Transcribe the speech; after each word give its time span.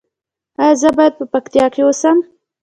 ایا 0.61 0.75
زه 0.81 0.89
باید 0.97 1.13
په 1.19 1.25
پکتیا 1.33 1.65
کې 1.73 1.81
اوسم؟ 1.85 2.17